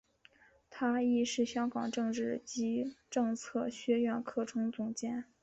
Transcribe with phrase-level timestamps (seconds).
[0.71, 5.25] 他亦是香港政治及政策学苑课程总监。